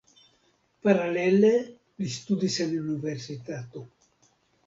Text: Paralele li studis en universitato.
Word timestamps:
Paralele 0.87 1.51
li 1.65 2.09
studis 2.15 2.57
en 2.65 2.73
universitato. 2.85 3.85